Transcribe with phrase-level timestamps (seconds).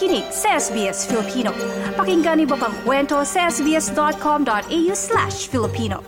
[0.00, 1.52] nakikinig sa SBS Filipino.
[1.92, 6.00] Pakinggan niyo pang kwento sa sbs.com.au slash Filipino.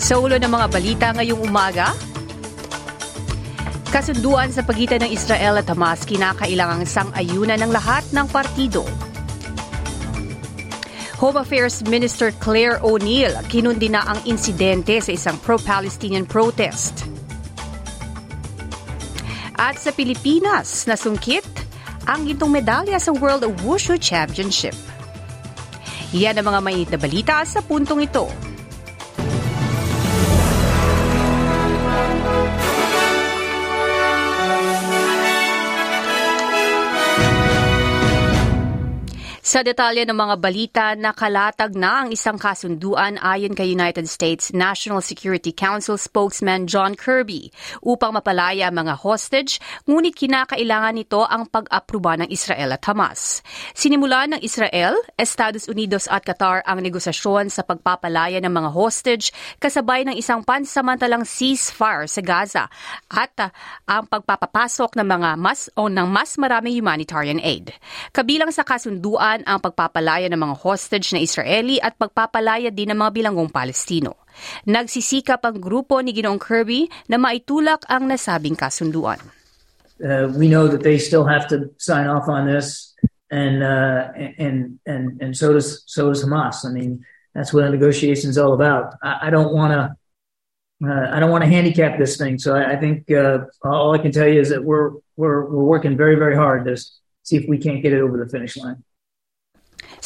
[0.00, 1.92] Sa ulo ng mga balita ngayong umaga,
[3.92, 8.88] kasunduan sa pagitan ng Israel at Hamas kinakailangang sang-ayunan ng lahat ng partido.
[11.20, 17.15] Home Affairs Minister Claire O'Neill kinundi na ang insidente sa isang pro-Palestinian protest.
[19.56, 21.48] At sa Pilipinas, nasungkit
[22.04, 24.76] ang gintong medalya sa World Wushu Championship.
[26.12, 28.28] Yan ang mga mainit na balita sa puntong ito.
[39.46, 44.98] Sa detalye ng mga balita, nakalatag na ang isang kasunduan ayon kay United States National
[44.98, 52.28] Security Council spokesman John Kirby upang mapalaya mga hostage, ngunit kinakailangan nito ang pag-aproba ng
[52.34, 53.46] Israel at Hamas.
[53.70, 59.30] Sinimula ng Israel, Estados Unidos at Qatar ang negosasyon sa pagpapalaya ng mga hostage
[59.62, 62.64] kasabay ng isang pansamantalang ceasefire sa Gaza
[63.14, 63.54] at uh,
[63.86, 67.70] ang pagpapapasok ng mga mas o ng mas maraming humanitarian aid.
[68.10, 72.96] Kabilang sa kasunduan Iran ang pagpapalaya ng mga hostage na Israeli at pagpapalaya din ng
[72.96, 74.24] mga bilanggong Palestino.
[74.64, 79.20] Nagsisikap ang grupo ni Ginoong Kirby na maitulak ang nasabing kasunduan.
[80.00, 82.92] Uh, we know that they still have to sign off on this,
[83.32, 86.68] and uh, and and and so does so does Hamas.
[86.68, 87.00] I mean,
[87.32, 88.92] that's what a negotiation all about.
[89.00, 89.96] I, I don't want to.
[90.84, 93.98] Uh, I don't want to handicap this thing, so I, I think uh, all I
[94.04, 96.76] can tell you is that we're we're we're working very very hard to
[97.24, 98.84] see if we can't get it over the finish line.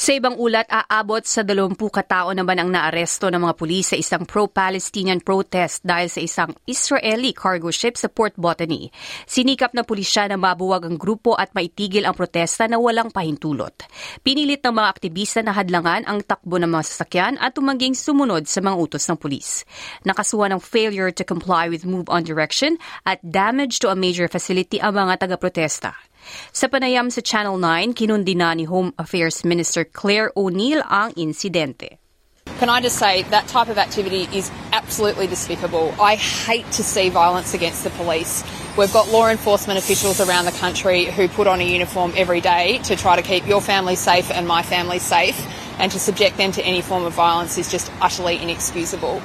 [0.01, 4.25] Sa ibang ulat, aabot sa 20 katao naman ang naaresto ng mga pulis sa isang
[4.25, 8.89] pro-Palestinian protest dahil sa isang Israeli cargo ship sa Port Botany.
[9.29, 13.77] Sinikap na pulisya na mabuwag ang grupo at maitigil ang protesta na walang pahintulot.
[14.25, 18.65] Pinilit ng mga aktivista na hadlangan ang takbo ng mga sasakyan at tumangging sumunod sa
[18.65, 19.69] mga utos ng pulis.
[20.09, 24.81] Nakasuha ng failure to comply with move on direction at damage to a major facility
[24.81, 25.93] ang mga taga-protesta.
[26.53, 31.99] Sa panayam sa Channel 9, kinundi na ni Home Affairs Minister Claire O'Neill ang insidente.
[32.59, 35.95] Can I just say that type of activity is absolutely despicable.
[36.01, 38.45] I hate to see violence against the police.
[38.77, 42.79] We've got law enforcement officials around the country who put on a uniform every day
[42.85, 45.41] to try to keep your family safe and my family safe,
[45.79, 49.23] and to subject them to any form of violence is just utterly inexcusable.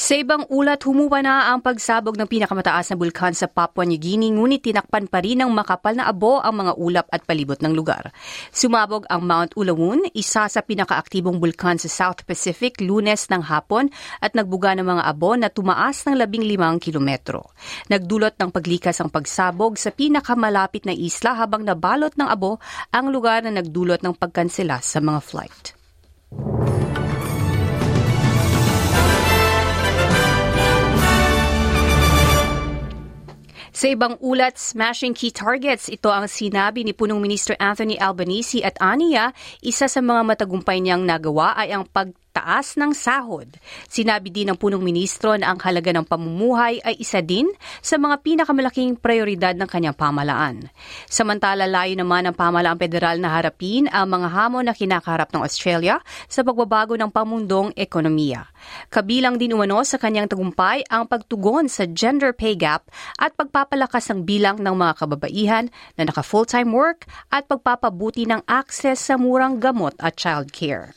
[0.00, 4.32] Sa ibang ulat, humupa na ang pagsabog ng pinakamataas na bulkan sa Papua New Guinea
[4.32, 8.08] ngunit tinakpan pa rin ng makapal na abo ang mga ulap at palibot ng lugar.
[8.48, 13.92] Sumabog ang Mount Ulawun, isa sa pinakaaktibong bulkan sa South Pacific lunes ng hapon
[14.24, 17.52] at nagbuga ng mga abo na tumaas ng 15 kilometro.
[17.92, 22.56] Nagdulot ng paglikas ang pagsabog sa pinakamalapit na isla habang nabalot ng abo
[22.88, 25.76] ang lugar na nagdulot ng pagkansela sa mga flight.
[33.80, 38.76] Sa ibang ulat, smashing key targets, ito ang sinabi ni Punong Minister Anthony Albanese at
[38.76, 39.32] aniya,
[39.64, 43.52] isa sa mga matagumpay niyang nagawa ay ang pag taas ng sahod.
[43.84, 47.44] Sinabi din ng punong ministro na ang halaga ng pamumuhay ay isa din
[47.84, 50.72] sa mga pinakamalaking prioridad ng kanyang pamalaan.
[51.04, 56.00] Samantala, layo naman ng pamalaang federal na harapin ang mga hamon na kinakaharap ng Australia
[56.32, 58.48] sa pagbabago ng pamundong ekonomiya.
[58.88, 62.88] Kabilang din umano sa kanyang tagumpay ang pagtugon sa gender pay gap
[63.20, 65.68] at pagpapalakas ng bilang ng mga kababaihan
[66.00, 70.96] na naka full-time work at pagpapabuti ng access sa murang gamot at child care.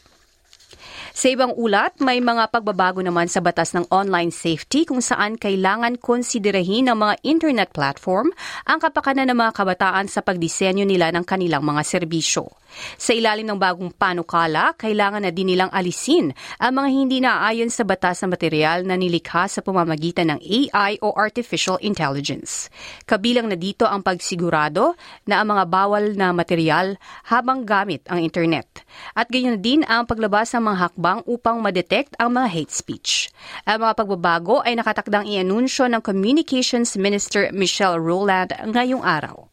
[1.13, 6.01] Sa ibang ulat, may mga pagbabago naman sa batas ng online safety kung saan kailangan
[6.01, 8.33] konsiderahin ng mga internet platform
[8.65, 12.49] ang kapakanan ng mga kabataan sa pagdisenyo nila ng kanilang mga serbisyo.
[12.97, 17.85] Sa ilalim ng bagong panukala, kailangan na din nilang alisin ang mga hindi naaayon sa
[17.85, 22.73] batas na material na nilikha sa pamamagitan ng AI o Artificial Intelligence.
[23.05, 24.97] Kabilang na dito ang pagsigurado
[25.29, 26.97] na ang mga bawal na material
[27.29, 28.81] habang gamit ang internet.
[29.13, 33.27] At gayon din ang paglabas ng mga hakbang hakbang upang madetect ang mga hate speech.
[33.67, 39.51] Ang mga pagbabago ay nakatakdang i-anunsyo ng Communications Minister Michelle Rowland ngayong araw.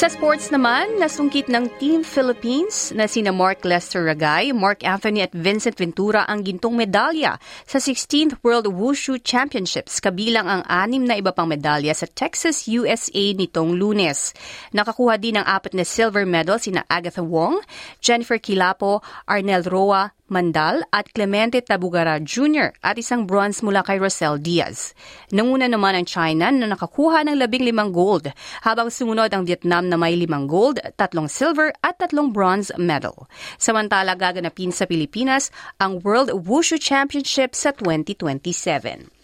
[0.00, 5.28] Sa sports naman, nasungkit ng Team Philippines na sina Mark Lester Ragay, Mark Anthony at
[5.36, 7.36] Vincent Ventura ang gintong medalya
[7.68, 13.36] sa 16th World Wushu Championships kabilang ang anim na iba pang medalya sa Texas, USA
[13.36, 14.32] nitong lunes.
[14.72, 17.60] Nakakuha din ng apat na silver medal sina Agatha Wong,
[18.00, 22.70] Jennifer Kilapo, Arnel Roa, Mandal at Clemente Tabugara Jr.
[22.80, 24.94] at isang bronze mula kay Rosel Diaz.
[25.34, 28.30] Nanguna naman ang China na nakakuha ng labing limang gold,
[28.62, 33.26] habang sumunod ang Vietnam na may limang gold, tatlong silver at tatlong bronze medal.
[33.58, 35.50] Samantala gaganapin sa Pilipinas
[35.82, 39.19] ang World Wushu Championship sa 2027.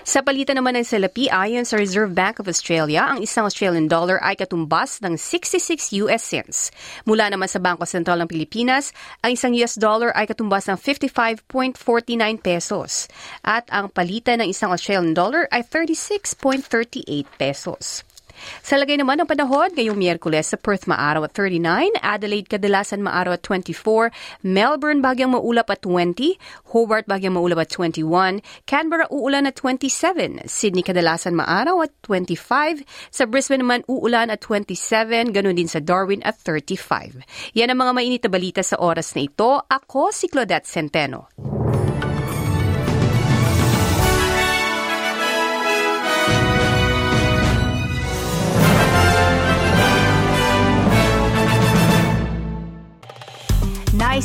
[0.00, 4.16] Sa palitan naman ng salapi, ayon sa Reserve Bank of Australia, ang isang Australian dollar
[4.24, 6.72] ay katumbas ng 66 US cents.
[7.04, 11.76] Mula naman sa Bangko Sentral ng Pilipinas, ang isang US dollar ay katumbas ng 55.49
[12.40, 13.06] pesos.
[13.44, 18.02] At ang palitan ng isang Australian dollar ay 36.38 pesos.
[18.62, 23.36] Sa lagay naman ng panahon, ngayong Miyerkules sa Perth maaraw at 39, Adelaide kadalasan maaraw
[23.36, 24.12] at 24,
[24.44, 26.36] Melbourne bagyang maulap at 20,
[26.74, 33.24] Hobart bagyang maulap at 21, Canberra uulan at 27, Sydney kadalasan maaraw at 25, sa
[33.28, 37.22] Brisbane naman uulan at 27, ganun din sa Darwin at 35.
[37.54, 39.62] Yan ang mga mainit na balita sa oras na ito.
[39.62, 41.61] Ako si Claudette Centeno.